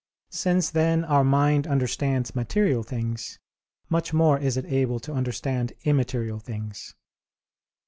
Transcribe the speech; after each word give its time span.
Since 0.31 0.71
then 0.71 1.03
our 1.05 1.23
mind 1.23 1.67
understands 1.67 2.33
material 2.33 2.81
things, 2.81 3.37
much 3.87 4.13
more 4.13 4.39
is 4.39 4.57
it 4.57 4.65
able 4.65 4.99
to 4.99 5.13
understand 5.13 5.73
immaterial 5.83 6.39
things. 6.39 6.95